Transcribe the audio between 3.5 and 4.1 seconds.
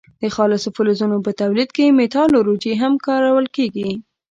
کیږي.